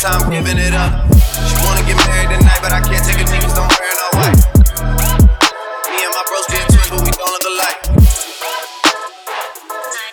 [0.00, 1.12] time giving it up.
[1.44, 3.28] She wanna get married tonight, but I can't take it.
[3.28, 4.40] Niggas don't wear no white.
[5.92, 7.80] Me and my bros being twins, but we don't look alike.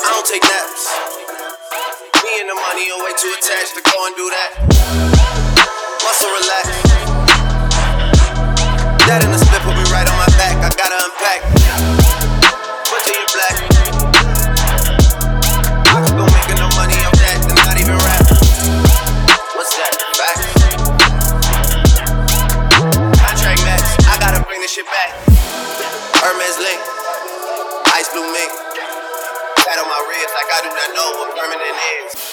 [0.03, 0.91] I don't take naps.
[2.19, 4.49] Me and the money are way too attached to go and do that.
[6.03, 6.67] Muscle relax.
[9.07, 10.67] That in the split put me right on my back.
[10.67, 11.96] I gotta unpack.
[30.57, 31.77] I do not know what permanent
[32.15, 32.26] is.